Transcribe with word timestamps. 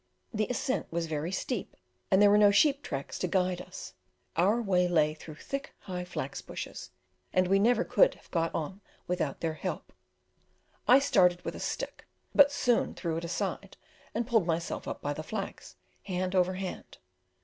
The 0.33 0.47
ascent 0.49 0.91
was 0.91 1.05
very 1.05 1.31
steep, 1.31 1.75
and 2.09 2.19
there 2.19 2.31
were 2.31 2.37
no 2.39 2.49
sheep 2.49 2.81
tracks 2.81 3.19
to 3.19 3.27
guide 3.27 3.61
us; 3.61 3.93
our 4.35 4.59
way 4.59 4.87
lay 4.87 5.13
through 5.13 5.35
thick 5.35 5.75
high 5.81 6.05
flax 6.05 6.41
bushes, 6.41 6.89
and 7.31 7.47
we 7.47 7.59
never 7.59 7.83
could 7.83 8.15
have 8.15 8.31
got 8.31 8.51
on 8.55 8.81
without 9.05 9.41
their 9.41 9.53
help. 9.53 9.93
I 10.87 10.97
started 10.97 11.45
with 11.45 11.53
a 11.53 11.59
stick, 11.59 12.07
but 12.33 12.51
soon 12.51 12.95
threw 12.95 13.17
it 13.17 13.23
aside 13.25 13.77
and 14.15 14.25
pulled 14.25 14.47
myself 14.47 14.87
up 14.87 15.03
by 15.03 15.13
the 15.13 15.21
flax, 15.21 15.75
hand 16.05 16.33
over 16.33 16.55
hand. 16.55 16.97